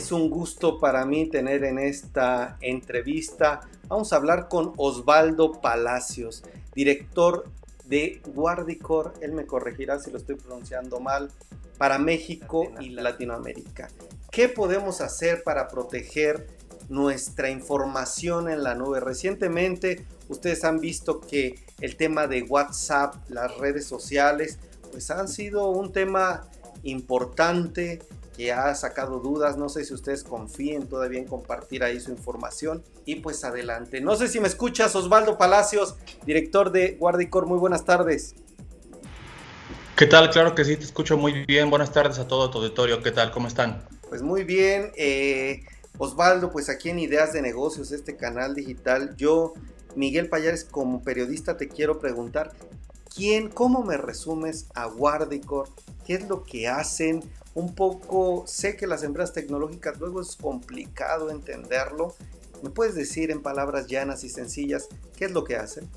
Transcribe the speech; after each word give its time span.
Es 0.00 0.12
un 0.12 0.30
gusto 0.30 0.78
para 0.78 1.04
mí 1.04 1.28
tener 1.28 1.62
en 1.62 1.78
esta 1.78 2.56
entrevista, 2.62 3.60
vamos 3.86 4.14
a 4.14 4.16
hablar 4.16 4.48
con 4.48 4.72
Osvaldo 4.78 5.60
Palacios, 5.60 6.42
director 6.74 7.44
de 7.84 8.22
Guardicor, 8.34 9.12
él 9.20 9.32
me 9.32 9.44
corregirá 9.44 10.00
si 10.00 10.10
lo 10.10 10.16
estoy 10.16 10.36
pronunciando 10.36 11.00
mal, 11.00 11.30
para 11.76 11.98
México 11.98 12.72
y 12.80 12.88
Latinoamérica. 12.88 13.88
¿Qué 14.30 14.48
podemos 14.48 15.02
hacer 15.02 15.42
para 15.42 15.68
proteger 15.68 16.46
nuestra 16.88 17.50
información 17.50 18.48
en 18.48 18.62
la 18.62 18.74
nube? 18.74 19.00
Recientemente 19.00 20.06
ustedes 20.30 20.64
han 20.64 20.80
visto 20.80 21.20
que 21.20 21.56
el 21.82 21.96
tema 21.96 22.26
de 22.26 22.40
WhatsApp, 22.40 23.16
las 23.28 23.54
redes 23.58 23.84
sociales, 23.84 24.58
pues 24.92 25.10
han 25.10 25.28
sido 25.28 25.68
un 25.68 25.92
tema 25.92 26.48
importante 26.84 28.00
que 28.40 28.52
ha 28.52 28.74
sacado 28.74 29.20
dudas. 29.20 29.58
No 29.58 29.68
sé 29.68 29.84
si 29.84 29.92
ustedes 29.92 30.24
confíen 30.24 30.88
todavía 30.88 31.18
en 31.18 31.26
compartir 31.26 31.84
ahí 31.84 32.00
su 32.00 32.10
información. 32.10 32.82
Y 33.04 33.16
pues 33.16 33.44
adelante. 33.44 34.00
No 34.00 34.16
sé 34.16 34.28
si 34.28 34.40
me 34.40 34.48
escuchas, 34.48 34.96
Osvaldo 34.96 35.36
Palacios, 35.36 35.96
director 36.24 36.72
de 36.72 36.92
Guardicor. 36.92 37.44
Muy 37.44 37.58
buenas 37.58 37.84
tardes. 37.84 38.34
¿Qué 39.94 40.06
tal? 40.06 40.30
Claro 40.30 40.54
que 40.54 40.64
sí, 40.64 40.78
te 40.78 40.84
escucho 40.84 41.18
muy 41.18 41.44
bien. 41.44 41.68
Buenas 41.68 41.92
tardes 41.92 42.18
a 42.18 42.26
todo 42.26 42.48
tu 42.50 42.60
auditorio. 42.60 43.02
¿Qué 43.02 43.10
tal? 43.10 43.30
¿Cómo 43.30 43.46
están? 43.46 43.84
Pues 44.08 44.22
muy 44.22 44.44
bien. 44.44 44.90
Eh, 44.96 45.60
Osvaldo, 45.98 46.50
pues 46.50 46.70
aquí 46.70 46.88
en 46.88 46.98
Ideas 46.98 47.34
de 47.34 47.42
Negocios, 47.42 47.92
este 47.92 48.16
canal 48.16 48.54
digital, 48.54 49.14
yo, 49.18 49.52
Miguel 49.96 50.30
Payares, 50.30 50.64
como 50.64 51.02
periodista, 51.02 51.58
te 51.58 51.68
quiero 51.68 51.98
preguntar, 51.98 52.52
¿quién, 53.14 53.50
cómo 53.50 53.82
me 53.82 53.98
resumes 53.98 54.68
a 54.74 54.86
Guardicor? 54.86 55.68
¿Qué 56.06 56.14
es 56.14 56.26
lo 56.26 56.42
que 56.42 56.68
hacen? 56.68 57.22
Un 57.54 57.74
poco, 57.74 58.44
sé 58.46 58.76
que 58.76 58.86
las 58.86 59.02
empresas 59.02 59.32
tecnológicas 59.32 59.98
luego 59.98 60.20
es 60.20 60.36
complicado 60.36 61.30
entenderlo. 61.30 62.14
¿Me 62.62 62.70
puedes 62.70 62.94
decir 62.94 63.30
en 63.30 63.42
palabras 63.42 63.86
llanas 63.86 64.22
y 64.24 64.28
sencillas 64.28 64.88
qué 65.16 65.24
es 65.24 65.32
lo 65.32 65.44
que 65.44 65.56
hacen? 65.56 65.88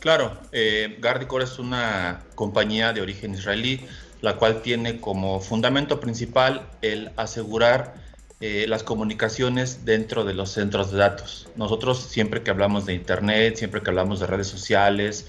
Claro, 0.00 0.36
eh, 0.52 1.00
es 1.40 1.58
una 1.58 2.24
compañía 2.34 2.92
de 2.92 3.00
origen 3.00 3.34
israelí, 3.34 3.80
la 4.20 4.36
cual 4.36 4.60
tiene 4.62 5.00
como 5.00 5.40
fundamento 5.40 5.98
principal 5.98 6.68
el 6.82 7.10
asegurar 7.16 7.94
eh, 8.40 8.66
las 8.68 8.82
comunicaciones 8.82 9.86
dentro 9.86 10.24
de 10.24 10.34
los 10.34 10.50
centros 10.50 10.92
de 10.92 10.98
datos. 10.98 11.48
Nosotros 11.56 12.00
siempre 12.00 12.42
que 12.42 12.50
hablamos 12.50 12.84
de 12.84 12.92
Internet, 12.92 13.56
siempre 13.56 13.82
que 13.82 13.88
hablamos 13.88 14.20
de 14.20 14.26
redes 14.26 14.46
sociales, 14.46 15.26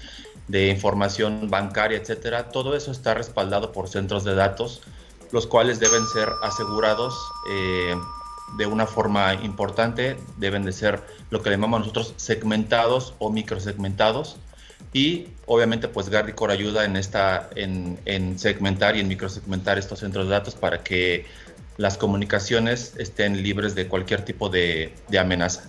de 0.48 0.68
información 0.68 1.48
bancaria, 1.48 1.96
etcétera, 1.96 2.50
todo 2.50 2.76
eso 2.76 2.92
está 2.92 3.14
respaldado 3.14 3.72
por 3.72 3.88
centros 3.88 4.22
de 4.24 4.34
datos 4.34 4.82
los 5.32 5.46
cuales 5.46 5.80
deben 5.80 6.06
ser 6.06 6.28
asegurados 6.42 7.14
eh, 7.50 7.94
de 8.56 8.66
una 8.66 8.86
forma 8.86 9.34
importante, 9.34 10.16
deben 10.36 10.64
de 10.64 10.72
ser 10.72 11.02
lo 11.30 11.42
que 11.42 11.50
llamamos 11.50 11.80
nosotros 11.80 12.14
segmentados 12.16 13.14
o 13.18 13.30
microsegmentados 13.30 14.36
y 14.92 15.28
obviamente 15.46 15.88
pues 15.88 16.08
Gardicor 16.08 16.50
ayuda 16.50 16.84
en, 16.84 16.96
esta, 16.96 17.50
en, 17.56 18.38
segmentar 18.38 18.96
y 18.96 19.00
en 19.00 19.08
microsegmentar 19.08 19.78
estos 19.78 20.00
centros 20.00 20.26
de 20.26 20.30
datos 20.30 20.54
para 20.54 20.82
que 20.82 21.26
las 21.76 21.98
comunicaciones 21.98 22.94
estén 22.96 23.42
libres 23.42 23.74
de 23.74 23.88
cualquier 23.88 24.24
tipo 24.24 24.48
de, 24.48 24.94
de 25.08 25.18
amenaza. 25.18 25.64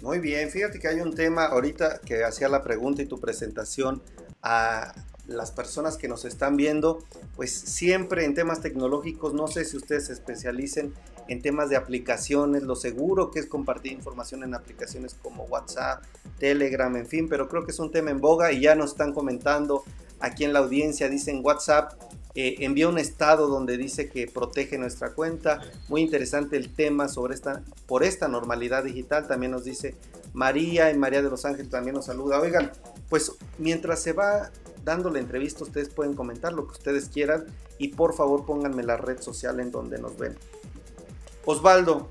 Muy 0.00 0.18
bien, 0.18 0.50
fíjate 0.50 0.78
que 0.78 0.88
hay 0.88 1.00
un 1.00 1.14
tema 1.14 1.46
ahorita 1.46 2.00
que 2.04 2.24
hacía 2.24 2.48
la 2.48 2.62
pregunta 2.62 3.02
y 3.02 3.06
tu 3.06 3.20
presentación 3.20 4.02
a 4.42 4.94
las 5.26 5.50
personas 5.50 5.96
que 5.96 6.08
nos 6.08 6.24
están 6.24 6.56
viendo, 6.56 6.98
pues 7.36 7.52
siempre 7.52 8.24
en 8.24 8.34
temas 8.34 8.60
tecnológicos, 8.60 9.34
no 9.34 9.48
sé 9.48 9.64
si 9.64 9.76
ustedes 9.76 10.06
se 10.06 10.12
especialicen 10.12 10.92
en 11.28 11.40
temas 11.40 11.70
de 11.70 11.76
aplicaciones, 11.76 12.62
lo 12.62 12.76
seguro 12.76 13.30
que 13.30 13.40
es 13.40 13.46
compartir 13.46 13.92
información 13.92 14.42
en 14.42 14.54
aplicaciones 14.54 15.14
como 15.14 15.44
WhatsApp, 15.44 16.02
Telegram, 16.38 16.94
en 16.96 17.06
fin, 17.06 17.28
pero 17.28 17.48
creo 17.48 17.64
que 17.64 17.70
es 17.70 17.78
un 17.78 17.90
tema 17.90 18.10
en 18.10 18.20
boga 18.20 18.52
y 18.52 18.60
ya 18.60 18.74
nos 18.74 18.90
están 18.90 19.12
comentando 19.12 19.84
aquí 20.20 20.44
en 20.44 20.52
la 20.52 20.58
audiencia, 20.58 21.08
dicen 21.08 21.40
WhatsApp 21.42 21.94
eh, 22.36 22.56
envía 22.64 22.88
un 22.88 22.98
estado 22.98 23.46
donde 23.46 23.76
dice 23.76 24.08
que 24.08 24.26
protege 24.26 24.76
nuestra 24.76 25.12
cuenta. 25.12 25.60
Muy 25.88 26.00
interesante 26.00 26.56
el 26.56 26.74
tema 26.74 27.08
sobre 27.08 27.34
esta, 27.34 27.62
por 27.86 28.02
esta 28.02 28.26
normalidad 28.26 28.82
digital. 28.82 29.28
También 29.28 29.52
nos 29.52 29.64
dice 29.64 29.94
María 30.32 30.90
y 30.90 30.98
María 30.98 31.22
de 31.22 31.30
los 31.30 31.44
Ángeles 31.44 31.70
también 31.70 31.94
nos 31.94 32.06
saluda. 32.06 32.40
Oigan, 32.40 32.72
pues 33.08 33.32
mientras 33.58 34.02
se 34.02 34.12
va 34.12 34.50
dando 34.84 35.10
la 35.10 35.18
entrevista, 35.18 35.64
ustedes 35.64 35.88
pueden 35.88 36.14
comentar 36.14 36.52
lo 36.52 36.66
que 36.66 36.72
ustedes 36.72 37.08
quieran 37.08 37.46
y 37.78 37.88
por 37.88 38.14
favor 38.14 38.44
pónganme 38.44 38.82
la 38.82 38.96
red 38.96 39.20
social 39.20 39.60
en 39.60 39.70
donde 39.70 39.98
nos 39.98 40.16
ven. 40.16 40.36
Osvaldo, 41.44 42.08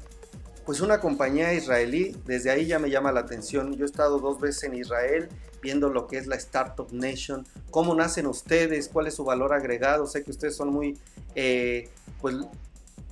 pues 0.65 0.81
una 0.81 0.99
compañía 0.99 1.53
israelí, 1.53 2.15
desde 2.25 2.51
ahí 2.51 2.65
ya 2.65 2.79
me 2.79 2.89
llama 2.89 3.11
la 3.11 3.21
atención. 3.21 3.73
Yo 3.75 3.85
he 3.85 3.87
estado 3.87 4.19
dos 4.19 4.39
veces 4.39 4.63
en 4.63 4.75
Israel 4.75 5.29
viendo 5.61 5.89
lo 5.89 6.07
que 6.07 6.17
es 6.17 6.27
la 6.27 6.35
Startup 6.35 6.87
Nation, 6.91 7.47
cómo 7.71 7.95
nacen 7.95 8.27
ustedes, 8.27 8.89
cuál 8.89 9.07
es 9.07 9.15
su 9.15 9.23
valor 9.23 9.53
agregado. 9.53 10.05
Sé 10.07 10.23
que 10.23 10.31
ustedes 10.31 10.55
son 10.55 10.71
muy, 10.71 10.99
eh, 11.35 11.89
pues 12.21 12.35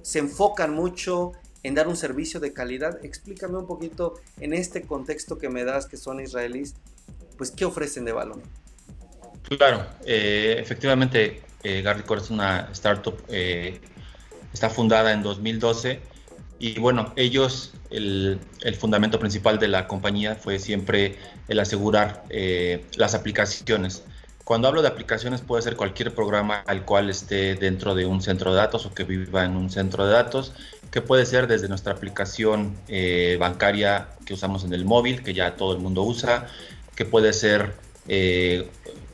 se 0.01 0.19
enfocan 0.19 0.73
mucho 0.73 1.31
en 1.63 1.75
dar 1.75 1.87
un 1.87 1.95
servicio 1.95 2.39
de 2.39 2.53
calidad. 2.53 3.03
Explícame 3.03 3.57
un 3.57 3.67
poquito 3.67 4.15
en 4.39 4.53
este 4.53 4.81
contexto 4.83 5.37
que 5.37 5.49
me 5.49 5.63
das, 5.63 5.85
que 5.85 5.97
son 5.97 6.19
israelíes, 6.19 6.75
pues 7.37 7.51
qué 7.51 7.65
ofrecen 7.65 8.05
de 8.05 8.11
valor. 8.11 8.41
Claro, 9.49 9.85
eh, 10.05 10.55
efectivamente, 10.59 11.41
eh, 11.63 11.83
es 12.17 12.29
una 12.29 12.69
startup, 12.71 13.15
eh, 13.29 13.79
está 14.53 14.69
fundada 14.69 15.11
en 15.13 15.21
2012 15.21 15.99
y 16.59 16.79
bueno, 16.79 17.13
ellos, 17.15 17.73
el, 17.89 18.39
fundamento 18.79 19.19
principal 19.19 19.59
de 19.59 19.67
la 19.67 19.87
compañía 19.87 20.35
fue 20.35 20.59
siempre 20.59 21.17
el 21.47 21.59
asegurar 21.59 22.23
eh, 22.29 22.85
las 22.95 23.13
aplicaciones. 23.15 24.03
Cuando 24.43 24.67
hablo 24.67 24.81
de 24.81 24.87
aplicaciones 24.87 25.41
puede 25.41 25.61
ser 25.61 25.75
cualquier 25.75 26.13
programa 26.13 26.63
al 26.65 26.83
cual 26.83 27.09
esté 27.09 27.55
dentro 27.55 27.95
de 27.95 28.05
un 28.05 28.21
centro 28.21 28.51
de 28.51 28.57
datos 28.57 28.85
o 28.85 28.93
que 28.93 29.03
viva 29.03 29.45
en 29.45 29.55
un 29.55 29.69
centro 29.69 30.05
de 30.05 30.13
datos, 30.13 30.53
que 30.89 31.01
puede 31.01 31.25
ser 31.25 31.47
desde 31.47 31.69
nuestra 31.69 31.93
aplicación 31.93 32.75
bancaria 33.39 34.09
que 34.25 34.33
usamos 34.33 34.63
en 34.65 34.73
el 34.73 34.83
móvil, 34.83 35.23
que 35.23 35.33
ya 35.33 35.55
todo 35.55 35.73
el 35.73 35.79
mundo 35.79 36.03
usa, 36.03 36.47
que 36.95 37.05
puede 37.05 37.33
ser 37.33 37.75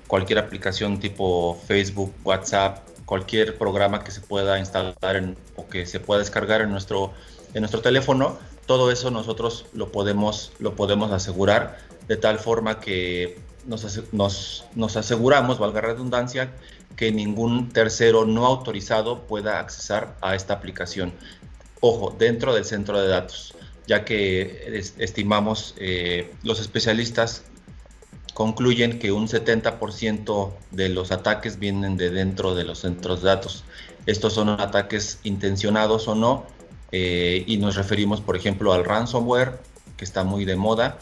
cualquier 0.07 0.40
aplicación 0.40 1.00
tipo 1.00 1.59
Facebook, 1.68 2.13
WhatsApp, 2.23 2.88
cualquier 3.06 3.57
programa 3.57 4.03
que 4.03 4.12
se 4.12 4.22
pueda 4.22 4.59
instalar 4.59 5.35
o 5.56 5.68
que 5.68 5.85
se 5.85 6.00
pueda 6.00 6.19
descargar 6.19 6.62
en 6.62 6.72
nuestro, 6.72 7.13
en 7.53 7.62
nuestro 7.62 7.81
teléfono, 7.81 8.38
todo 8.66 8.91
eso 8.91 9.12
nosotros 9.12 9.66
lo 9.73 9.91
podemos, 9.91 10.51
lo 10.59 10.75
podemos 10.75 11.12
asegurar 11.12 11.79
de 12.07 12.18
tal 12.18 12.40
forma 12.40 12.79
que 12.79 13.40
nos, 13.66 14.01
nos, 14.12 14.66
nos 14.75 14.97
aseguramos, 14.97 15.59
valga 15.59 15.81
redundancia, 15.81 16.51
que 16.95 17.12
ningún 17.12 17.69
tercero 17.69 18.25
no 18.25 18.45
autorizado 18.45 19.22
pueda 19.28 19.59
accesar 19.59 20.18
a 20.22 20.35
esta 20.35 20.53
aplicación. 20.53 21.13
Ojo, 21.79 22.16
dentro 22.18 22.53
del 22.53 22.66
centro 22.66 23.00
de 23.00 23.07
datos, 23.07 23.53
ya 23.88 24.03
que 24.03 24.84
estimamos 24.97 25.75
eh, 25.78 26.34
los 26.44 26.59
especialistas 26.59 27.44
concluyen 28.38 29.00
que 29.00 29.12
un 29.12 29.28
70% 29.28 30.52
de 30.70 30.90
los 30.90 31.12
ataques 31.12 31.58
vienen 31.58 31.98
de 31.98 32.12
dentro 32.12 32.53
de 32.53 32.66
los 32.66 32.81
centros 32.81 33.24
de 33.24 33.30
datos. 33.30 33.64
Estos 34.06 34.34
son 34.34 34.50
ataques 34.50 35.20
intencionados 35.24 36.08
o 36.08 36.14
no, 36.14 36.46
eh, 36.92 37.44
y 37.48 37.58
nos 37.58 37.75
referimos, 37.75 38.22
por 38.22 38.36
ejemplo, 38.38 38.74
al 38.74 38.86
ransomware, 38.86 39.58
que 39.98 40.06
está 40.06 40.24
muy 40.24 40.46
de 40.46 40.56
moda, 40.56 41.00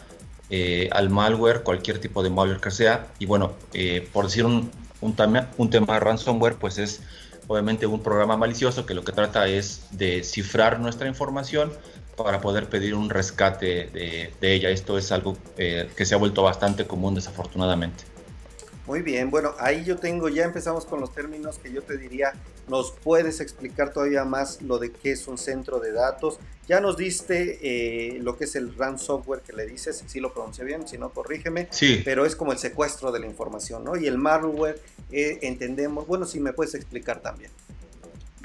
eh, 0.48 0.88
al 0.92 1.10
malware, 1.10 1.62
cualquier 1.62 1.98
tipo 1.98 2.22
de 2.22 2.30
malware 2.30 2.58
que 2.58 2.70
sea. 2.70 3.08
Y 3.18 3.26
bueno, 3.26 3.52
eh, 3.74 4.08
por 4.14 4.24
decir 4.24 4.46
un, 4.46 4.70
un, 5.02 5.14
tema, 5.14 5.50
un 5.58 5.68
tema 5.68 6.00
ransomware, 6.00 6.54
pues 6.54 6.78
es 6.78 7.02
obviamente 7.48 7.86
un 7.86 8.02
programa 8.02 8.38
malicioso 8.38 8.86
que 8.86 8.94
lo 8.94 9.04
que 9.04 9.12
trata 9.12 9.46
es 9.46 9.82
de 9.90 10.22
cifrar 10.24 10.80
nuestra 10.80 11.06
información 11.06 11.70
para 12.16 12.40
poder 12.40 12.68
pedir 12.68 12.94
un 12.94 13.10
rescate 13.10 13.88
de, 13.92 14.54
ella. 14.54 14.70
Esto 14.70 14.98
es 14.98 15.12
algo 15.12 15.36
eh, 15.58 15.88
que 15.96 16.04
se 16.04 16.14
ha 16.14 16.18
vuelto 16.18 16.42
bastante 16.42 16.86
común 16.86 17.14
desafortunadamente. 17.14 18.04
Muy 18.86 19.02
bien, 19.02 19.30
bueno, 19.30 19.52
ahí 19.58 19.84
yo 19.84 19.96
tengo, 19.96 20.28
ya 20.28 20.44
empezamos 20.44 20.86
con 20.86 21.00
los 21.00 21.12
términos 21.12 21.58
que 21.58 21.72
yo 21.72 21.82
te 21.82 21.98
diría, 21.98 22.32
nos 22.68 22.92
puedes 22.92 23.40
explicar 23.40 23.92
todavía 23.92 24.24
más 24.24 24.62
lo 24.62 24.78
de 24.78 24.92
qué 24.92 25.10
es 25.10 25.26
un 25.26 25.38
centro 25.38 25.80
de 25.80 25.90
datos. 25.90 26.38
Ya 26.68 26.80
nos 26.80 26.96
diste 26.96 27.58
eh, 27.62 28.18
lo 28.20 28.36
que 28.36 28.44
es 28.44 28.54
el 28.54 28.76
RAM 28.76 28.98
software 28.98 29.40
que 29.40 29.52
le 29.52 29.66
dices, 29.66 30.04
si 30.06 30.20
lo 30.20 30.32
pronuncié 30.32 30.64
bien, 30.64 30.86
si 30.86 30.98
no, 30.98 31.10
corrígeme. 31.10 31.66
Sí. 31.70 32.02
Pero 32.04 32.26
es 32.26 32.36
como 32.36 32.52
el 32.52 32.58
secuestro 32.58 33.10
de 33.10 33.18
la 33.18 33.26
información, 33.26 33.84
¿no? 33.84 33.96
Y 33.96 34.06
el 34.06 34.18
malware, 34.18 34.80
eh, 35.10 35.38
entendemos, 35.42 36.06
bueno, 36.06 36.24
si 36.24 36.38
me 36.38 36.52
puedes 36.52 36.74
explicar 36.74 37.20
también. 37.20 37.50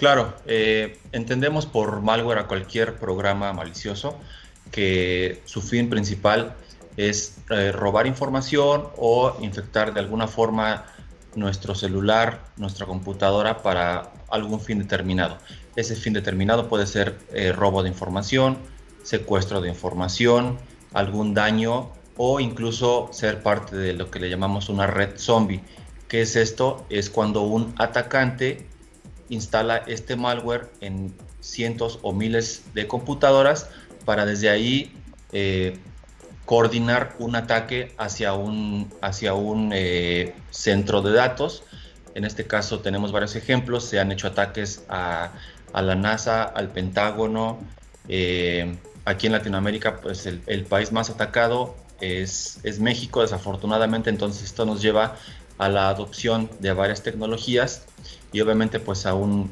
Claro, 0.01 0.33
eh, 0.47 0.97
entendemos 1.11 1.67
por 1.67 2.01
malware 2.01 2.39
a 2.39 2.47
cualquier 2.47 2.95
programa 2.95 3.53
malicioso 3.53 4.17
que 4.71 5.43
su 5.45 5.61
fin 5.61 5.91
principal 5.91 6.55
es 6.97 7.37
eh, 7.51 7.71
robar 7.71 8.07
información 8.07 8.87
o 8.97 9.37
infectar 9.41 9.93
de 9.93 9.99
alguna 9.99 10.27
forma 10.27 10.85
nuestro 11.35 11.75
celular, 11.75 12.41
nuestra 12.57 12.87
computadora 12.87 13.61
para 13.61 14.11
algún 14.31 14.59
fin 14.59 14.79
determinado. 14.79 15.37
ese 15.75 15.95
fin 15.95 16.13
determinado 16.13 16.67
puede 16.67 16.87
ser 16.87 17.19
eh, 17.31 17.51
robo 17.51 17.83
de 17.83 17.89
información, 17.89 18.57
secuestro 19.03 19.61
de 19.61 19.69
información, 19.69 20.57
algún 20.93 21.35
daño 21.35 21.91
o 22.17 22.39
incluso 22.39 23.09
ser 23.13 23.43
parte 23.43 23.75
de 23.75 23.93
lo 23.93 24.09
que 24.09 24.19
le 24.19 24.31
llamamos 24.31 24.67
una 24.67 24.87
red 24.87 25.19
zombie. 25.19 25.61
¿Qué 26.07 26.21
es 26.23 26.35
esto? 26.35 26.87
Es 26.89 27.11
cuando 27.11 27.43
un 27.43 27.75
atacante 27.77 28.70
instala 29.31 29.77
este 29.87 30.15
malware 30.15 30.69
en 30.81 31.15
cientos 31.39 31.99
o 32.03 32.13
miles 32.13 32.63
de 32.75 32.87
computadoras 32.87 33.69
para 34.05 34.25
desde 34.25 34.49
ahí 34.49 34.93
eh, 35.31 35.77
coordinar 36.45 37.15
un 37.17 37.35
ataque 37.35 37.93
hacia 37.97 38.33
un, 38.33 38.93
hacia 39.01 39.33
un 39.33 39.71
eh, 39.73 40.35
centro 40.51 41.01
de 41.01 41.13
datos. 41.13 41.63
En 42.13 42.25
este 42.25 42.45
caso 42.45 42.81
tenemos 42.81 43.13
varios 43.13 43.35
ejemplos, 43.35 43.85
se 43.85 43.99
han 43.99 44.11
hecho 44.11 44.27
ataques 44.27 44.83
a, 44.89 45.31
la 45.73 45.95
NASA, 45.95 46.43
al 46.43 46.69
Pentágono. 46.69 47.59
Eh, 48.09 48.75
aquí 49.05 49.27
en 49.27 49.33
Latinoamérica, 49.33 50.01
pues 50.01 50.25
el, 50.25 50.65
país 50.65 50.91
más 50.91 51.09
atacado 51.09 51.75
es, 52.01 52.59
es, 52.63 52.79
México, 52.81 53.21
desafortunadamente, 53.21 54.09
entonces 54.09 54.43
esto 54.43 54.65
nos 54.65 54.81
lleva 54.81 55.15
a 55.57 55.69
la 55.69 55.87
adopción 55.87 56.49
de 56.59 56.73
varias 56.73 57.01
tecnologías 57.01 57.85
y 58.31 58.41
obviamente 58.41 58.79
pues 58.79 59.05
a 59.05 59.13
un, 59.13 59.51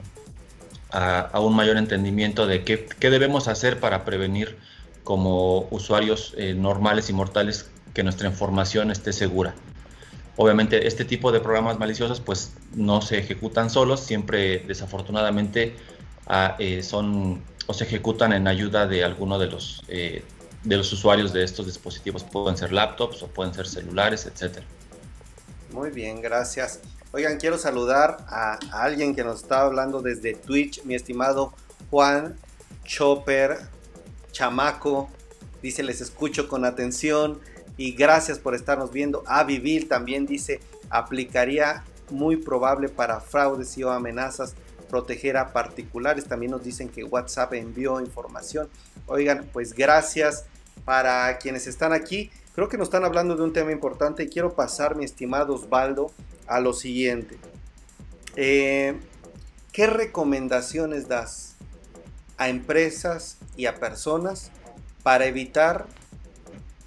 a, 0.91 1.39
un 1.39 1.55
mayor 1.55 1.77
entendimiento 1.77 2.47
de 2.47 2.63
qué, 2.63 2.85
qué, 2.85 3.09
debemos 3.09 3.47
hacer 3.47 3.79
para 3.79 4.05
prevenir 4.05 4.57
como 5.03 5.67
usuarios 5.71 6.33
eh, 6.37 6.53
normales 6.53 7.09
y 7.09 7.13
mortales 7.13 7.69
que 7.93 8.03
nuestra 8.03 8.27
información 8.27 8.91
esté 8.91 9.13
segura. 9.13 9.55
Obviamente 10.37 10.87
este 10.87 11.03
tipo 11.03 11.31
de 11.31 11.41
programas 11.41 11.79
maliciosos 11.79 12.21
pues 12.21 12.53
no 12.73 13.01
se 13.01 13.17
ejecutan 13.17 13.69
solos, 13.69 13.99
siempre 13.99 14.59
desafortunadamente 14.59 15.75
eh, 16.59 16.83
son 16.83 17.43
o 17.69 17.73
se 17.73 17.83
ejecutan 17.83 18.33
en 18.33 18.47
ayuda 18.47 18.87
de 18.87 19.03
alguno 19.03 19.37
de 19.37 19.47
los, 19.47 19.83
eh, 19.89 20.23
de 20.63 20.77
los 20.77 20.91
usuarios 20.91 21.33
de 21.33 21.43
estos 21.43 21.67
dispositivos. 21.67 22.23
Pueden 22.23 22.57
ser 22.57 22.71
laptops 22.71 23.21
o 23.21 23.27
pueden 23.27 23.53
ser 23.53 23.67
celulares, 23.67 24.25
etc. 24.25 24.63
Muy 25.71 25.91
bien, 25.91 26.19
gracias. 26.19 26.79
Oigan, 27.11 27.37
quiero 27.37 27.57
saludar 27.57 28.17
a, 28.27 28.59
alguien 28.71 29.15
que 29.15 29.23
nos 29.23 29.41
está 29.41 29.61
hablando 29.61 29.99
desde 30.03 30.35
Twitch, 30.35 30.83
mi 30.83 30.93
estimado 30.93 31.53
Juan 31.89 32.37
Chopper 32.83 33.57
Chamaco. 34.31 35.09
Dice, 35.63 35.81
les 35.81 36.01
escucho 36.01 36.47
con 36.47 36.65
atención 36.65 37.39
y 37.77 37.93
gracias 37.93 38.37
por 38.37 38.53
estarnos 38.53 38.91
viendo. 38.91 39.23
A 39.25 39.43
Vivir 39.43 39.89
también 39.89 40.27
dice, 40.27 40.59
aplicaría 40.91 41.83
muy 42.11 42.35
probable 42.35 42.89
para 42.89 43.19
fraudes 43.19 43.75
y 43.79 43.83
o 43.83 43.89
amenazas 43.89 44.53
proteger 44.87 45.35
a 45.37 45.51
particulares. 45.51 46.25
También 46.25 46.51
nos 46.51 46.63
dicen 46.63 46.89
que 46.89 47.03
WhatsApp 47.03 47.53
envió 47.53 47.99
información. 48.01 48.69
Oigan, 49.07 49.49
pues 49.51 49.73
gracias 49.73 50.45
para 50.85 51.39
quienes 51.39 51.65
están 51.65 51.91
aquí. 51.91 52.29
Creo 52.53 52.69
que 52.69 52.77
nos 52.77 52.89
están 52.89 53.03
hablando 53.03 53.35
de 53.35 53.41
un 53.41 53.53
tema 53.53 53.71
importante 53.71 54.21
y 54.21 54.29
quiero 54.29 54.53
pasar, 54.53 54.95
mi 54.95 55.05
estimado 55.05 55.55
Osvaldo, 55.55 56.11
a 56.49 56.59
lo 56.59 56.73
siguiente. 56.73 57.37
Eh, 58.35 58.95
¿Qué 59.71 59.87
recomendaciones 59.87 61.07
das 61.07 61.55
a 62.37 62.49
empresas 62.49 63.37
y 63.55 63.67
a 63.67 63.75
personas 63.75 64.51
para 65.03 65.25
evitar 65.25 65.85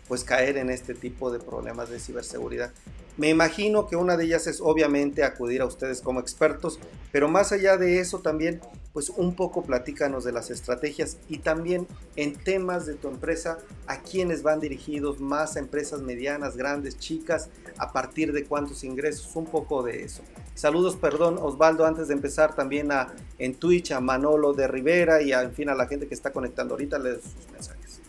pues 0.09 0.25
caer 0.25 0.57
en 0.59 0.71
este 0.71 0.95
tipo 0.95 1.31
de 1.31 1.39
problemas 1.39 1.89
de 1.89 1.99
ciberseguridad. 1.99 2.71
Me 3.17 3.29
imagino 3.29 3.87
que 3.87 3.97
una 3.97 4.17
de 4.17 4.25
ellas 4.25 4.47
es 4.47 4.61
obviamente 4.61 5.25
acudir 5.25 5.63
a 5.63 5.67
ustedes 5.67 6.01
como 6.01 6.21
expertos, 6.21 6.79
pero 7.13 7.29
más 7.29 7.53
allá 7.53 7.77
de 7.77 7.99
eso 7.99 8.21
también, 8.21 8.61
pues 8.93 9.11
un 9.11 9.35
poco 9.35 9.63
platícanos 9.63 10.25
de 10.25 10.33
las 10.33 10.51
estrategias 10.51 11.19
y 11.29 11.39
también 11.39 11.87
en 12.17 12.35
temas 12.35 12.87
de 12.87 12.95
tu 12.95 13.09
empresa, 13.09 13.59
a 13.87 14.01
quiénes 14.01 14.43
van 14.43 14.61
dirigidos, 14.61 15.21
más 15.21 15.57
a 15.57 15.61
empresas 15.61 16.03
medianas, 16.03 16.57
grandes, 16.57 16.99
chicas, 16.99 17.49
a 17.79 17.93
partir 17.93 18.33
de 18.33 18.45
cuántos 18.45 18.85
ingresos, 18.85 19.35
un 19.35 19.47
poco 19.47 19.83
de 19.83 20.05
eso. 20.05 20.23
Saludos, 20.55 20.97
perdón, 20.97 21.39
Osvaldo, 21.41 21.87
antes 21.87 22.09
de 22.09 22.15
empezar 22.15 22.55
también 22.55 22.93
a, 22.93 23.13
en 23.39 23.55
Twitch 23.55 23.93
a 23.93 24.01
Manolo 24.01 24.53
de 24.53 24.69
Rivera 24.69 25.23
y 25.23 25.33
a, 25.33 25.49
fin 25.51 25.71
a 25.71 25.75
la 25.75 25.87
gente 25.87 26.07
que 26.07 26.15
está 26.15 26.31
conectando 26.31 26.75
ahorita, 26.75 26.99
les 26.99 27.23
sus 27.23 27.51
mensajes. 27.51 28.01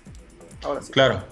Ahora. 0.62 0.81
Claro, 0.91 1.24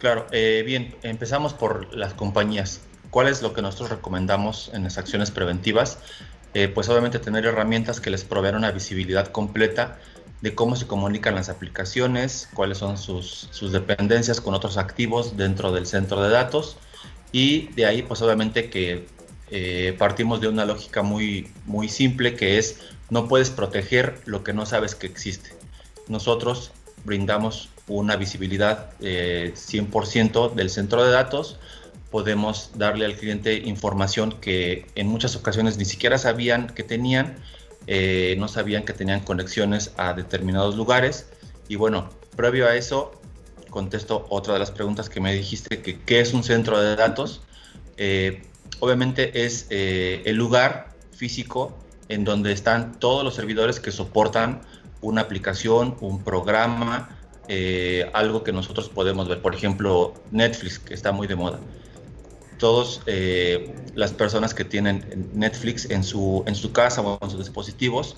Claro, 0.00 0.26
eh, 0.32 0.62
bien, 0.64 0.94
empezamos 1.02 1.52
por 1.52 1.94
las 1.94 2.14
compañías. 2.14 2.80
¿Cuál 3.10 3.28
es 3.28 3.42
lo 3.42 3.52
que 3.52 3.60
nosotros 3.60 3.90
recomendamos 3.90 4.70
en 4.72 4.82
las 4.82 4.96
acciones 4.96 5.30
preventivas? 5.30 5.98
Eh, 6.52 6.68
pues 6.68 6.88
obviamente 6.88 7.18
tener 7.20 7.46
herramientas 7.46 8.00
que 8.00 8.10
les 8.10 8.24
provean 8.24 8.56
una 8.56 8.72
visibilidad 8.72 9.28
completa 9.28 9.98
de 10.40 10.54
cómo 10.54 10.74
se 10.74 10.86
comunican 10.86 11.34
las 11.34 11.48
aplicaciones, 11.48 12.48
cuáles 12.54 12.78
son 12.78 12.98
sus, 12.98 13.48
dependencias 13.70 14.40
con 14.40 14.54
otros 14.54 14.76
activos 14.76 15.36
dentro 15.36 15.70
del 15.70 15.86
centro 15.86 16.22
de 16.22 16.30
datos 16.30 16.76
y 17.30 17.68
de 17.74 17.86
ahí 17.86 18.02
pues 18.02 18.20
obviamente 18.22 18.70
que 18.70 19.06
eh, 19.50 19.94
partimos 19.98 20.40
de 20.40 20.48
una 20.48 20.64
lógica 20.64 21.02
muy, 21.02 21.52
muy 21.66 21.88
simple 21.88 22.34
que 22.34 22.58
es 22.58 22.80
no 23.10 23.28
puedes 23.28 23.50
proteger 23.50 24.20
lo 24.24 24.42
que 24.42 24.52
no 24.52 24.66
sabes 24.66 24.94
que 24.94 25.06
existe. 25.06 25.50
Nosotros 26.08 26.72
brindamos 27.04 27.68
una 27.86 28.16
visibilidad 28.16 28.90
100% 29.00 30.52
eh, 30.52 30.56
del 30.56 30.70
centro 30.70 31.04
de 31.04 31.10
datos, 31.10 31.58
podemos 32.10 32.70
darle 32.76 33.04
al 33.04 33.14
cliente 33.14 33.54
información 33.54 34.32
que 34.40 34.86
en 34.94 35.06
muchas 35.06 35.36
ocasiones 35.36 35.76
ni 35.78 35.84
siquiera 35.84 36.18
sabían 36.18 36.68
que 36.68 36.82
tenían, 36.82 37.36
eh, 37.86 38.34
no 38.38 38.48
sabían 38.48 38.84
que 38.84 38.92
tenían 38.92 39.20
conexiones 39.20 39.92
a 39.96 40.12
determinados 40.12 40.76
lugares. 40.76 41.28
Y 41.68 41.76
bueno, 41.76 42.10
previo 42.36 42.66
a 42.66 42.76
eso, 42.76 43.12
contesto 43.70 44.26
otra 44.28 44.54
de 44.54 44.58
las 44.58 44.70
preguntas 44.70 45.08
que 45.08 45.20
me 45.20 45.32
dijiste, 45.32 45.80
que 45.82 46.00
qué 46.00 46.20
es 46.20 46.34
un 46.34 46.42
centro 46.42 46.80
de 46.80 46.96
datos. 46.96 47.42
Eh, 47.96 48.42
obviamente 48.80 49.44
es 49.44 49.66
el 49.70 50.36
lugar 50.36 50.90
físico 51.12 51.76
en 52.08 52.24
donde 52.24 52.52
están 52.52 52.98
todos 52.98 53.22
los 53.24 53.34
servidores 53.34 53.78
que 53.78 53.92
soportan 53.92 54.62
una 55.00 55.22
aplicación, 55.22 55.96
un 56.00 56.22
programa, 56.22 57.16
eh, 57.48 58.10
algo 58.12 58.44
que 58.44 58.52
nosotros 58.52 58.88
podemos 58.88 59.28
ver. 59.28 59.40
Por 59.40 59.54
ejemplo, 59.54 60.14
Netflix, 60.30 60.78
que 60.78 60.94
está 60.94 61.12
muy 61.12 61.26
de 61.26 61.36
moda. 61.36 61.58
Todas 62.60 63.00
eh, 63.06 63.74
las 63.94 64.12
personas 64.12 64.54
que 64.54 64.64
tienen 64.64 65.30
Netflix 65.34 65.90
en 65.90 66.04
su, 66.04 66.44
en 66.46 66.54
su 66.54 66.72
casa 66.72 67.00
o 67.00 67.18
en 67.20 67.30
sus 67.30 67.40
dispositivos, 67.40 68.16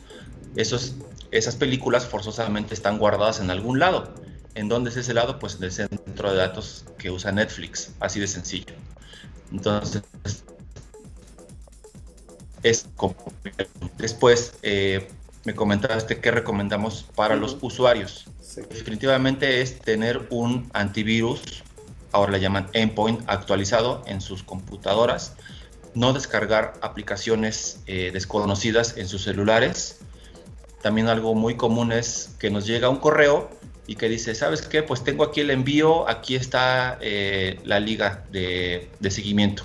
esos, 0.57 0.97
esas 1.31 1.57
películas 1.57 2.07
forzosamente 2.07 2.75
están 2.75 2.99
guardadas 2.99 3.41
en 3.41 3.51
algún 3.51 3.79
lado. 3.79 4.13
¿En 4.55 4.69
dónde 4.69 4.91
es 4.91 4.97
ese 4.97 5.15
lado? 5.15 5.39
Pues 5.39 5.55
en 5.55 5.65
el 5.65 5.73
centro 5.73 6.31
de 6.31 6.37
datos 6.37 6.85
que 6.99 7.11
usa 7.11 7.33
Netflix, 7.33 7.93
así 8.01 8.21
de 8.21 8.27
sencillo. 8.27 8.75
Entonces, 9.51 10.03
es 12.63 12.87
como... 12.97 13.15
Después, 13.97 14.55
eh, 14.63 15.09
me 15.45 15.55
comentaste 15.55 16.21
qué 16.21 16.31
recomendamos 16.31 17.07
para 17.15 17.37
los 17.37 17.59
usuarios. 17.61 18.27
Definitivamente 18.71 19.63
es 19.63 19.79
tener 19.81 20.27
un 20.31 20.69
antivirus, 20.75 21.63
ahora 22.13 22.33
le 22.33 22.41
llaman 22.41 22.69
endpoint 22.73 23.23
actualizado 23.27 24.03
en 24.07 24.21
sus 24.21 24.43
computadoras, 24.43 25.37
no 25.95 26.13
descargar 26.13 26.75
aplicaciones 26.81 27.81
eh, 27.87 28.11
desconocidas 28.13 28.97
en 28.97 29.09
sus 29.09 29.23
celulares. 29.25 30.01
También 30.83 31.09
algo 31.09 31.35
muy 31.35 31.57
común 31.57 31.93
es 31.93 32.35
que 32.39 32.51
nos 32.51 32.67
llega 32.67 32.89
un 32.89 32.97
correo 32.97 33.51
y 33.87 33.97
que 33.97 34.09
dice, 34.09 34.35
¿sabes 34.35 34.63
qué? 34.63 34.83
Pues 34.83 35.05
tengo 35.05 35.25
aquí 35.25 35.41
el 35.41 35.51
envío, 35.51 36.09
aquí 36.09 36.35
está 36.35 36.99
eh, 37.01 37.61
la 37.65 37.81
liga 37.81 38.25
de, 38.31 38.91
seguimiento. 39.11 39.65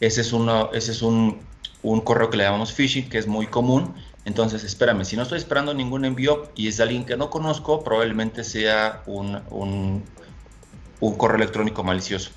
Ese 0.00 0.22
es, 0.22 0.32
ese 0.72 0.92
es 0.92 1.02
un, 1.02 1.40
un 1.82 2.00
correo 2.00 2.30
que 2.30 2.36
le 2.36 2.44
llamamos 2.44 2.72
phishing, 2.72 3.08
que 3.08 3.18
es 3.18 3.26
muy 3.26 3.46
común 3.46 3.94
entonces, 4.24 4.62
espérame, 4.62 5.04
si 5.04 5.16
no 5.16 5.22
estoy 5.22 5.38
esperando 5.38 5.74
ningún 5.74 6.04
envío 6.04 6.48
y 6.54 6.68
es 6.68 6.76
de 6.76 6.84
alguien 6.84 7.04
que 7.04 7.16
no 7.16 7.28
conozco, 7.28 7.82
probablemente 7.82 8.44
sea 8.44 9.02
un, 9.06 9.40
un, 9.50 10.04
correo 11.18 11.36
electrónico 11.36 11.82
malicioso. 11.82 12.30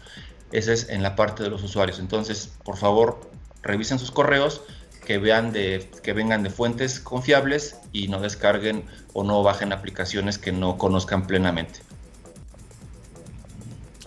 Ese 0.51 0.73
es 0.73 0.89
en 0.89 1.03
la 1.03 1.15
parte 1.15 1.43
de 1.43 1.49
los 1.49 1.63
usuarios. 1.63 1.99
Entonces, 1.99 2.51
por 2.63 2.77
favor, 2.77 3.19
revisen 3.61 3.99
sus 3.99 4.11
correos, 4.11 4.61
que 5.05 5.17
vean 5.17 5.51
de, 5.51 5.89
que 6.01 6.13
vengan 6.13 6.43
de 6.43 6.49
fuentes 6.49 6.99
confiables 6.99 7.77
y 7.91 8.07
no 8.07 8.19
descarguen 8.19 8.85
o 9.13 9.23
no 9.23 9.43
bajen 9.43 9.71
aplicaciones 9.71 10.37
que 10.37 10.51
no 10.51 10.77
conozcan 10.77 11.27
plenamente. 11.27 11.79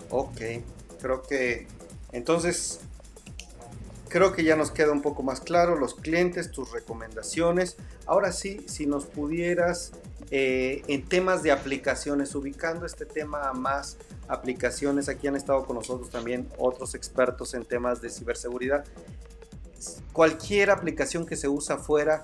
Ok, 0.09 0.41
creo 0.99 1.23
que 1.23 1.67
entonces 2.11 2.81
Creo 4.09 4.33
que 4.33 4.43
ya 4.43 4.55
nos 4.55 4.71
queda 4.71 4.91
un 4.91 5.03
poco 5.03 5.21
más 5.21 5.39
claro 5.39 5.75
los 5.77 5.93
clientes, 5.93 6.49
tus 6.49 6.71
recomendaciones. 6.71 7.77
Ahora 8.07 8.31
sí, 8.31 8.65
si 8.67 8.87
nos 8.87 9.05
pudieras 9.05 9.91
eh, 10.31 10.83
en 10.87 11.05
temas 11.05 11.41
de 11.43 11.51
aplicaciones, 11.51 12.35
ubicando 12.35 12.85
este 12.85 13.05
tema 13.05 13.49
a 13.49 13.53
más 13.53 13.97
aplicaciones, 14.27 15.09
aquí 15.09 15.27
han 15.27 15.35
estado 15.35 15.65
con 15.65 15.75
nosotros 15.75 16.09
también 16.09 16.47
otros 16.57 16.93
expertos 16.95 17.53
en 17.53 17.65
temas 17.65 18.01
de 18.01 18.09
ciberseguridad. 18.09 18.85
Cualquier 20.13 20.69
aplicación 20.69 21.25
que 21.25 21.35
se 21.35 21.47
usa 21.47 21.77
fuera 21.77 22.23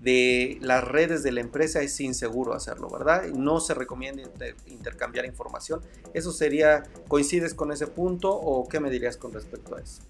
de 0.00 0.58
las 0.60 0.84
redes 0.84 1.22
de 1.22 1.32
la 1.32 1.40
empresa 1.40 1.80
es 1.80 1.98
inseguro 2.00 2.52
hacerlo, 2.52 2.90
¿verdad? 2.90 3.26
No 3.28 3.58
se 3.60 3.72
recomienda 3.72 4.22
intercambiar 4.66 5.24
información. 5.24 5.80
¿Eso 6.12 6.30
sería, 6.30 6.84
coincides 7.08 7.54
con 7.54 7.72
ese 7.72 7.86
punto 7.86 8.30
o 8.30 8.68
qué 8.68 8.80
me 8.80 8.90
dirías 8.90 9.16
con 9.16 9.32
respecto 9.32 9.76
a 9.76 9.80
eso? 9.80 10.02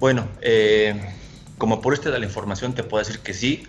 Bueno, 0.00 0.28
eh, 0.42 1.00
como 1.56 1.80
por 1.80 1.94
este 1.94 2.10
de 2.10 2.18
la 2.18 2.26
información 2.26 2.74
te 2.74 2.82
puedo 2.82 3.04
decir 3.04 3.20
que 3.20 3.32
sí, 3.32 3.64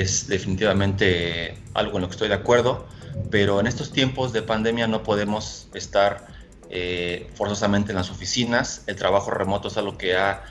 es 0.00 0.28
definitivamente 0.28 1.56
algo 1.74 1.96
en 1.96 2.02
lo 2.02 2.08
que 2.08 2.12
estoy 2.12 2.28
de 2.28 2.34
acuerdo, 2.34 2.86
pero 3.30 3.60
en 3.60 3.66
estos 3.66 3.92
tiempos 3.92 4.32
de 4.32 4.42
pandemia 4.42 4.86
no 4.86 5.02
podemos 5.02 5.68
estar 5.72 6.26
eh, 6.68 7.30
forzosamente 7.34 7.92
en 7.92 7.96
las 7.96 8.10
oficinas. 8.10 8.82
El 8.86 8.96
trabajo 8.96 9.30
remoto 9.30 9.68
es 9.68 9.76
algo 9.78 9.96
que 9.96 10.16
ha 10.16 10.44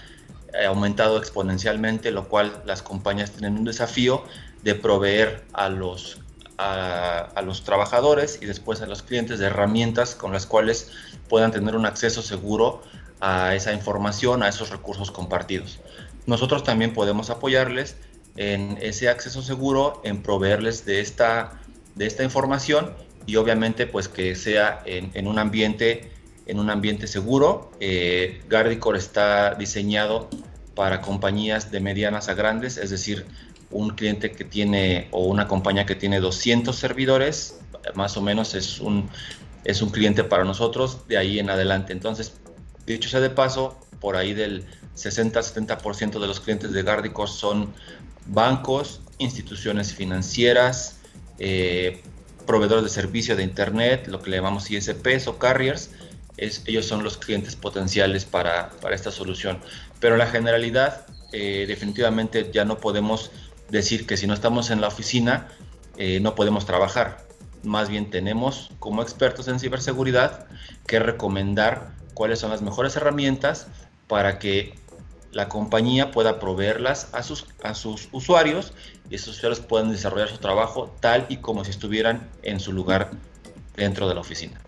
aumentado 0.67 1.17
exponencialmente, 1.17 2.11
lo 2.11 2.27
cual 2.27 2.63
las 2.65 2.81
compañías 2.81 3.31
tienen 3.31 3.57
un 3.57 3.65
desafío 3.65 4.23
de 4.63 4.73
proveer 4.73 5.43
a 5.53 5.69
los, 5.69 6.19
a, 6.57 7.41
los 7.43 7.63
trabajadores 7.63 8.39
y 8.41 8.45
después 8.45 8.81
a 8.81 8.87
los 8.87 9.03
clientes 9.03 9.37
de 9.37 9.47
herramientas 9.47 10.15
con 10.15 10.31
las 10.31 10.45
cuales 10.45 10.91
puedan 11.29 11.51
tener 11.51 11.75
un 11.75 11.85
acceso 11.85 12.21
seguro 12.21 12.81
a 13.19 13.53
esa 13.53 13.73
información, 13.73 14.41
a 14.41 14.49
esos 14.49 14.69
recursos 14.69 15.11
compartidos. 15.11 15.79
Nosotros 16.25 16.63
también 16.63 16.93
podemos 16.93 17.29
apoyarles 17.29 17.97
en 18.35 18.77
ese 18.81 19.09
acceso 19.09 19.41
seguro, 19.41 20.01
en 20.03 20.21
proveerles 20.21 20.85
de 20.85 21.01
esta, 21.01 21.61
de 21.95 22.05
esta 22.05 22.23
información 22.23 22.93
y 23.25 23.37
obviamente 23.37 23.87
pues 23.87 24.07
que 24.07 24.35
sea 24.35 24.83
en, 24.85 25.27
un 25.27 25.39
ambiente 25.39 26.11
en 26.45 26.59
un 26.59 26.69
ambiente 26.69 27.07
seguro. 27.07 27.71
Eh, 27.79 28.43
está 28.95 29.55
diseñado 29.55 30.29
para 30.75 31.01
compañías 31.01 31.71
de 31.71 31.79
medianas 31.79 32.29
a 32.29 32.33
grandes, 32.33 32.77
es 32.77 32.89
decir, 32.89 33.25
un 33.71 33.89
cliente 33.91 34.31
que 34.31 34.43
tiene 34.43 35.07
o 35.11 35.25
una 35.25 35.47
compañía 35.47 35.85
que 35.85 35.95
tiene 35.95 36.19
200 36.19 36.75
servidores, 36.75 37.59
más 37.95 38.15
o 38.17 38.21
menos 38.21 38.53
es 38.53 38.79
un, 38.79 39.09
es 39.63 39.81
un 39.81 39.89
cliente 39.89 40.23
para 40.23 40.43
nosotros 40.43 41.07
de 41.07 41.17
ahí 41.17 41.39
en 41.39 41.49
adelante. 41.49 41.93
Entonces, 41.93 42.33
dicho 42.85 43.09
sea 43.09 43.21
de 43.21 43.29
paso, 43.29 43.79
por 43.99 44.15
ahí 44.15 44.33
del 44.33 44.65
60-70% 44.95 46.19
de 46.19 46.27
los 46.27 46.39
clientes 46.39 46.71
de 46.71 46.83
Gardicore 46.83 47.31
son 47.31 47.73
bancos, 48.25 49.01
instituciones 49.17 49.93
financieras, 49.93 50.97
eh, 51.39 52.01
proveedores 52.45 52.83
de 52.83 52.89
servicio 52.89 53.35
de 53.35 53.43
Internet, 53.43 54.07
lo 54.07 54.21
que 54.21 54.29
le 54.29 54.37
llamamos 54.37 54.69
ISPs 54.69 55.27
o 55.27 55.37
carriers, 55.37 55.91
ellos 56.37 56.85
son 56.85 57.03
los 57.03 57.17
clientes 57.17 57.55
potenciales 57.55 58.25
para, 58.25 58.71
esta 58.91 59.11
solución. 59.11 59.59
Pero 59.99 60.17
la 60.17 60.27
generalidad, 60.27 61.05
eh, 61.31 61.65
definitivamente 61.67 62.51
ya 62.53 62.65
no 62.65 62.77
podemos 62.77 63.31
decir 63.69 64.05
que 64.05 64.17
si 64.17 64.27
no 64.27 64.33
estamos 64.33 64.69
en 64.69 64.81
la 64.81 64.87
oficina, 64.87 65.47
eh, 65.97 66.19
no 66.19 66.35
podemos 66.35 66.65
trabajar. 66.65 67.25
Más 67.63 67.89
bien 67.89 68.09
tenemos 68.09 68.71
como 68.79 69.01
expertos 69.01 69.47
en 69.47 69.59
ciberseguridad 69.59 70.45
que 70.85 70.99
recomendar 70.99 71.93
cuáles 72.13 72.39
son 72.39 72.51
las 72.51 72.61
mejores 72.61 72.95
herramientas 72.95 73.67
para 74.07 74.37
que 74.37 74.75
la 75.35 75.49
compañía 75.49 76.11
pueda 76.11 76.39
proveerlas 76.39 77.09
a 77.11 77.21
sus, 77.21 77.45
a 77.61 77.73
sus 77.73 78.07
usuarios 78.13 78.73
y 79.09 79.15
esos 79.15 79.35
usuarios 79.35 79.59
puedan 79.59 79.91
desarrollar 79.91 80.29
su 80.29 80.37
trabajo 80.37 80.95
tal 81.01 81.25
y 81.27 81.37
como 81.37 81.65
si 81.65 81.71
estuvieran 81.71 82.29
en 82.41 82.61
su 82.61 82.71
lugar 82.71 83.11
dentro 83.75 84.07
de 84.07 84.15
la 84.15 84.21
oficina. 84.21 84.61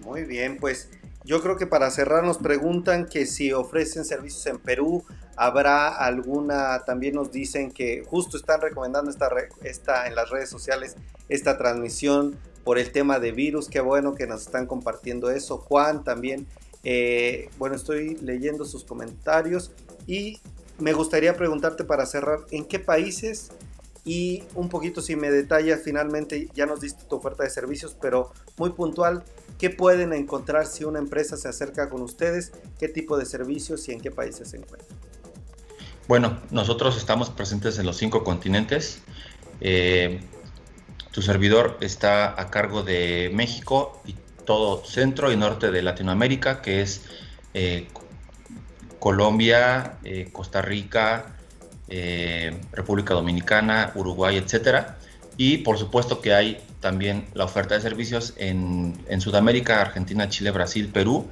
Muy 0.00 0.24
bien, 0.24 0.58
pues 0.58 0.90
yo 1.22 1.40
creo 1.40 1.56
que 1.56 1.68
para 1.68 1.88
cerrar 1.92 2.24
nos 2.24 2.38
preguntan 2.38 3.06
que 3.06 3.26
si 3.26 3.52
ofrecen 3.52 4.04
servicios 4.04 4.44
en 4.46 4.58
Perú, 4.58 5.04
habrá 5.36 5.86
alguna, 5.86 6.80
también 6.84 7.14
nos 7.14 7.30
dicen 7.30 7.70
que 7.70 8.02
justo 8.04 8.36
están 8.36 8.60
recomendando 8.60 9.08
esta, 9.08 9.28
esta 9.62 10.08
en 10.08 10.16
las 10.16 10.30
redes 10.30 10.50
sociales 10.50 10.96
esta 11.28 11.58
transmisión 11.58 12.36
por 12.64 12.80
el 12.80 12.90
tema 12.90 13.20
de 13.20 13.30
virus, 13.30 13.68
qué 13.68 13.80
bueno 13.80 14.16
que 14.16 14.26
nos 14.26 14.42
están 14.42 14.66
compartiendo 14.66 15.30
eso. 15.30 15.58
Juan 15.58 16.02
también, 16.02 16.48
eh, 16.82 17.50
bueno, 17.56 17.76
estoy 17.76 18.16
leyendo 18.16 18.64
sus 18.64 18.82
comentarios 18.82 19.70
y 20.06 20.40
me 20.78 20.92
gustaría 20.92 21.36
preguntarte 21.36 21.84
para 21.84 22.06
cerrar, 22.06 22.40
¿en 22.50 22.64
qué 22.64 22.78
países 22.78 23.50
y 24.04 24.42
un 24.54 24.68
poquito 24.68 25.00
si 25.00 25.14
me 25.14 25.30
detallas 25.30 25.80
finalmente, 25.84 26.48
ya 26.54 26.66
nos 26.66 26.80
diste 26.80 27.04
tu 27.04 27.16
oferta 27.16 27.44
de 27.44 27.50
servicios, 27.50 27.96
pero 28.00 28.32
muy 28.56 28.70
puntual, 28.70 29.22
¿qué 29.58 29.70
pueden 29.70 30.12
encontrar 30.12 30.66
si 30.66 30.84
una 30.84 30.98
empresa 30.98 31.36
se 31.36 31.48
acerca 31.48 31.88
con 31.88 32.02
ustedes? 32.02 32.52
¿Qué 32.80 32.88
tipo 32.88 33.16
de 33.16 33.26
servicios 33.26 33.88
y 33.88 33.92
en 33.92 34.00
qué 34.00 34.10
países 34.10 34.48
se 34.50 34.56
encuentran? 34.56 34.98
Bueno, 36.08 36.40
nosotros 36.50 36.96
estamos 36.96 37.30
presentes 37.30 37.78
en 37.78 37.86
los 37.86 37.96
cinco 37.96 38.24
continentes. 38.24 38.98
Eh, 39.60 40.20
tu 41.12 41.22
servidor 41.22 41.78
está 41.80 42.40
a 42.40 42.50
cargo 42.50 42.82
de 42.82 43.30
México 43.32 44.00
y 44.04 44.16
todo 44.44 44.84
centro 44.84 45.30
y 45.30 45.36
norte 45.36 45.70
de 45.70 45.80
Latinoamérica, 45.80 46.60
que 46.60 46.82
es 46.82 47.02
eh, 47.54 47.86
Colombia, 49.02 49.94
eh, 50.04 50.28
Costa 50.30 50.62
Rica, 50.62 51.34
eh, 51.88 52.56
República 52.70 53.14
Dominicana, 53.14 53.90
Uruguay, 53.96 54.36
etcétera. 54.36 54.96
Y 55.36 55.58
por 55.58 55.76
supuesto 55.76 56.20
que 56.20 56.32
hay 56.32 56.62
también 56.78 57.26
la 57.34 57.44
oferta 57.44 57.74
de 57.74 57.80
servicios 57.80 58.32
en, 58.36 58.94
Sudamérica, 59.18 59.80
Argentina, 59.80 60.28
Chile, 60.28 60.52
Brasil, 60.52 60.86
Perú. 60.86 61.26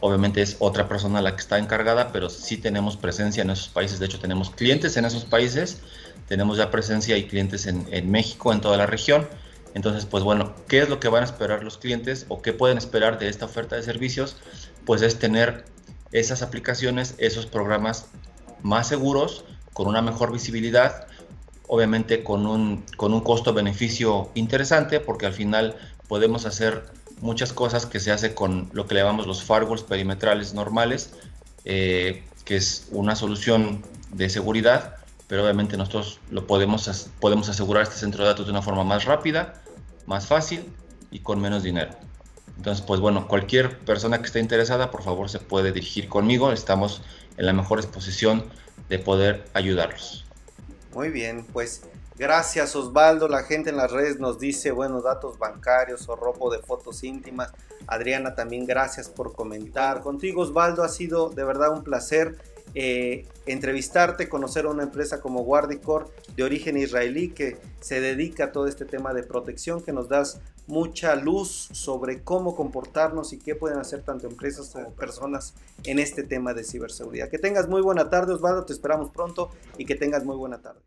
Obviamente 0.00 0.40
es 0.40 0.56
otra 0.60 0.88
persona 0.88 1.20
la 1.20 1.32
que 1.32 1.42
está 1.42 1.58
encargada, 1.58 2.10
pero 2.10 2.30
sí 2.30 2.56
tenemos 2.56 2.96
presencia 2.96 3.42
en 3.42 3.50
esos 3.50 3.68
países. 3.68 3.98
De 3.98 4.06
hecho, 4.06 4.18
tenemos 4.18 4.48
clientes 4.48 4.96
en 4.96 5.04
esos 5.04 5.26
países. 5.26 5.82
Tenemos 6.26 6.56
ya 6.56 6.70
presencia 6.70 7.18
y 7.18 7.26
clientes 7.26 7.66
en, 7.66 7.86
en 7.90 8.10
México, 8.10 8.50
en 8.50 8.62
toda 8.62 8.78
la 8.78 8.86
región. 8.86 9.28
Entonces, 9.74 10.06
pues 10.06 10.24
bueno, 10.24 10.54
¿qué 10.68 10.80
es 10.80 10.88
lo 10.88 11.00
que 11.00 11.08
van 11.08 11.20
a 11.22 11.26
esperar 11.26 11.64
los 11.64 11.76
clientes 11.76 12.24
o 12.28 12.40
qué 12.40 12.54
pueden 12.54 12.78
esperar 12.78 13.18
de 13.18 13.28
esta 13.28 13.44
oferta 13.44 13.76
de 13.76 13.82
servicios? 13.82 14.38
Pues 14.86 15.02
es 15.02 15.18
tener 15.18 15.66
esas 16.12 16.42
aplicaciones, 16.42 17.14
esos 17.18 17.46
programas 17.46 18.06
más 18.62 18.88
seguros, 18.88 19.44
con 19.72 19.86
una 19.86 20.02
mejor 20.02 20.32
visibilidad, 20.32 21.06
obviamente 21.66 22.24
con 22.24 22.46
un, 22.46 22.84
con 22.96 23.14
un 23.14 23.20
costo-beneficio 23.20 24.30
interesante, 24.34 25.00
porque 25.00 25.26
al 25.26 25.32
final 25.32 25.76
podemos 26.08 26.44
hacer 26.46 26.84
muchas 27.20 27.52
cosas 27.52 27.86
que 27.86 28.00
se 28.00 28.10
hace 28.10 28.34
con 28.34 28.68
lo 28.72 28.86
que 28.86 28.94
le 28.94 29.00
llamamos 29.00 29.26
los 29.26 29.42
firewalls 29.42 29.82
perimetrales 29.82 30.54
normales, 30.54 31.14
eh, 31.64 32.24
que 32.44 32.56
es 32.56 32.88
una 32.90 33.14
solución 33.14 33.82
de 34.12 34.28
seguridad, 34.28 34.96
pero 35.28 35.42
obviamente 35.44 35.76
nosotros 35.76 36.18
lo 36.30 36.46
podemos, 36.46 37.08
podemos 37.20 37.48
asegurar 37.48 37.84
este 37.84 37.96
centro 37.96 38.24
de 38.24 38.30
datos 38.30 38.46
de 38.46 38.52
una 38.52 38.62
forma 38.62 38.82
más 38.82 39.04
rápida, 39.04 39.62
más 40.06 40.26
fácil 40.26 40.64
y 41.12 41.20
con 41.20 41.40
menos 41.40 41.62
dinero. 41.62 41.92
Entonces, 42.60 42.84
pues 42.84 43.00
bueno, 43.00 43.26
cualquier 43.26 43.78
persona 43.78 44.18
que 44.18 44.26
esté 44.26 44.38
interesada, 44.38 44.90
por 44.90 45.02
favor, 45.02 45.30
se 45.30 45.38
puede 45.38 45.72
dirigir 45.72 46.10
conmigo. 46.10 46.52
Estamos 46.52 47.00
en 47.38 47.46
la 47.46 47.54
mejor 47.54 47.78
exposición 47.78 48.44
de 48.90 48.98
poder 48.98 49.46
ayudarlos. 49.54 50.26
Muy 50.92 51.08
bien, 51.08 51.46
pues 51.54 51.84
gracias 52.18 52.76
Osvaldo. 52.76 53.28
La 53.28 53.44
gente 53.44 53.70
en 53.70 53.78
las 53.78 53.90
redes 53.90 54.20
nos 54.20 54.38
dice 54.38 54.72
buenos 54.72 55.04
datos 55.04 55.38
bancarios 55.38 56.06
o 56.10 56.16
robo 56.16 56.50
de 56.50 56.58
fotos 56.58 57.02
íntimas. 57.02 57.50
Adriana 57.86 58.34
también 58.34 58.66
gracias 58.66 59.08
por 59.08 59.32
comentar. 59.32 60.02
Contigo 60.02 60.42
Osvaldo 60.42 60.82
ha 60.82 60.90
sido 60.90 61.30
de 61.30 61.44
verdad 61.44 61.70
un 61.70 61.82
placer 61.82 62.36
eh, 62.74 63.26
entrevistarte, 63.46 64.28
conocer 64.28 64.66
a 64.66 64.70
una 64.70 64.84
empresa 64.84 65.20
como 65.20 65.42
Guardicor 65.42 66.08
de 66.36 66.44
origen 66.44 66.76
israelí 66.76 67.30
que 67.30 67.58
se 67.80 68.00
dedica 68.00 68.44
a 68.44 68.52
todo 68.52 68.66
este 68.66 68.84
tema 68.84 69.12
de 69.12 69.22
protección, 69.22 69.82
que 69.82 69.92
nos 69.92 70.08
das 70.08 70.40
mucha 70.66 71.16
luz 71.16 71.68
sobre 71.72 72.22
cómo 72.22 72.54
comportarnos 72.54 73.32
y 73.32 73.38
qué 73.38 73.54
pueden 73.54 73.78
hacer 73.78 74.02
tanto 74.02 74.28
empresas 74.28 74.70
como 74.70 74.92
personas 74.92 75.54
en 75.84 75.98
este 75.98 76.22
tema 76.22 76.54
de 76.54 76.64
ciberseguridad. 76.64 77.28
Que 77.28 77.38
tengas 77.38 77.68
muy 77.68 77.82
buena 77.82 78.08
tarde, 78.08 78.34
Osvaldo, 78.34 78.64
te 78.64 78.72
esperamos 78.72 79.10
pronto 79.10 79.50
y 79.76 79.84
que 79.84 79.96
tengas 79.96 80.24
muy 80.24 80.36
buena 80.36 80.62
tarde. 80.62 80.80